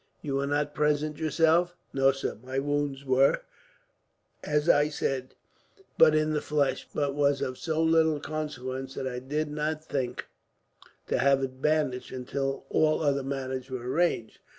"You 0.23 0.37
were 0.37 0.47
not 0.47 0.73
present, 0.73 1.19
yourself?" 1.19 1.75
"No, 1.93 2.11
sir. 2.11 2.35
My 2.43 2.57
wound 2.57 2.97
was, 3.05 3.35
as 4.43 4.67
I 4.67 4.85
have 4.85 4.93
said, 4.95 5.35
but 5.95 6.15
in 6.15 6.33
the 6.33 6.41
flesh; 6.41 6.87
and 6.95 7.15
was 7.15 7.39
of 7.39 7.55
so 7.59 7.83
little 7.83 8.19
consequence, 8.19 8.95
that 8.95 9.07
I 9.07 9.19
did 9.19 9.51
not 9.51 9.83
think 9.85 10.25
to 11.05 11.19
have 11.19 11.43
it 11.43 11.61
bandaged 11.61 12.11
until 12.11 12.65
all 12.71 13.03
other 13.03 13.21
matters 13.21 13.69
were 13.69 13.87
arranged. 13.87 14.39